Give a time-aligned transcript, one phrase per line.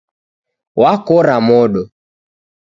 [0.81, 1.81] Wakora modo